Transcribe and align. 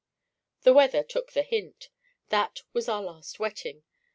The 0.63 0.73
weather 0.73 1.03
took 1.03 1.33
the 1.33 1.43
hint. 1.43 1.89
That 2.29 2.63
was 2.73 2.89
our 2.89 3.03
last 3.03 3.37
wetting. 3.39 3.83